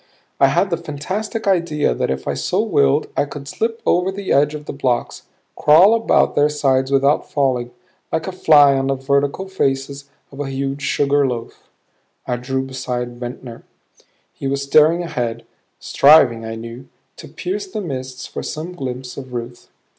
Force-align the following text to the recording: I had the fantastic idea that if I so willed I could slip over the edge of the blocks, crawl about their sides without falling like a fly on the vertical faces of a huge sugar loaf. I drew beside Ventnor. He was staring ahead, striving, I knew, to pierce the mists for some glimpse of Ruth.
I 0.39 0.47
had 0.47 0.71
the 0.71 0.77
fantastic 0.77 1.45
idea 1.45 1.93
that 1.93 2.09
if 2.09 2.27
I 2.27 2.33
so 2.33 2.59
willed 2.63 3.05
I 3.15 3.25
could 3.25 3.47
slip 3.47 3.83
over 3.85 4.11
the 4.11 4.31
edge 4.31 4.55
of 4.55 4.65
the 4.65 4.73
blocks, 4.73 5.27
crawl 5.55 5.93
about 5.93 6.33
their 6.33 6.49
sides 6.49 6.89
without 6.91 7.29
falling 7.29 7.69
like 8.11 8.25
a 8.25 8.31
fly 8.31 8.73
on 8.73 8.87
the 8.87 8.95
vertical 8.95 9.47
faces 9.47 10.09
of 10.31 10.39
a 10.39 10.49
huge 10.49 10.81
sugar 10.81 11.27
loaf. 11.27 11.69
I 12.25 12.37
drew 12.37 12.63
beside 12.63 13.19
Ventnor. 13.19 13.61
He 14.33 14.47
was 14.47 14.63
staring 14.63 15.03
ahead, 15.03 15.45
striving, 15.79 16.45
I 16.45 16.55
knew, 16.55 16.87
to 17.17 17.27
pierce 17.27 17.67
the 17.67 17.79
mists 17.79 18.25
for 18.25 18.41
some 18.41 18.73
glimpse 18.73 19.17
of 19.17 19.33
Ruth. 19.35 19.69